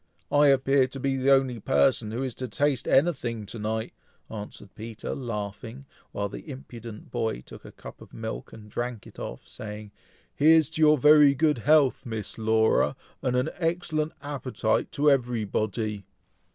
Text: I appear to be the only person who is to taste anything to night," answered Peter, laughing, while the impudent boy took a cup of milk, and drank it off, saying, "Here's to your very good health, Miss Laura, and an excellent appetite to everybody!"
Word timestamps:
I 0.31 0.47
appear 0.47 0.87
to 0.87 0.99
be 0.99 1.15
the 1.15 1.29
only 1.31 1.59
person 1.59 2.09
who 2.09 2.23
is 2.23 2.33
to 2.41 2.47
taste 2.47 2.87
anything 2.87 3.45
to 3.45 3.59
night," 3.59 3.93
answered 4.31 4.73
Peter, 4.73 5.13
laughing, 5.13 5.85
while 6.11 6.27
the 6.27 6.49
impudent 6.49 7.11
boy 7.11 7.41
took 7.41 7.65
a 7.65 7.71
cup 7.71 8.01
of 8.01 8.11
milk, 8.11 8.51
and 8.51 8.67
drank 8.67 9.05
it 9.05 9.19
off, 9.19 9.47
saying, 9.47 9.91
"Here's 10.33 10.71
to 10.71 10.81
your 10.81 10.97
very 10.97 11.35
good 11.35 11.59
health, 11.59 12.03
Miss 12.03 12.39
Laura, 12.39 12.95
and 13.21 13.35
an 13.35 13.51
excellent 13.57 14.13
appetite 14.23 14.91
to 14.93 15.11
everybody!" 15.11 16.03